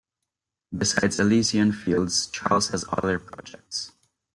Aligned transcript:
Besides 0.75 1.19
Elysian 1.19 1.71
Fields, 1.73 2.25
Charles 2.31 2.69
has 2.69 2.83
other 2.91 3.19
projects. 3.19 3.91